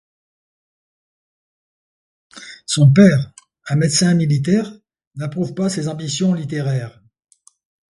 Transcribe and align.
Son 2.65 2.91
père, 2.91 3.31
un 3.67 3.75
médecin 3.75 4.15
militaire, 4.15 4.73
n'approuve 5.13 5.53
pas 5.53 5.69
ses 5.69 5.87
ambitions 5.89 6.33
littéraires. 6.33 6.99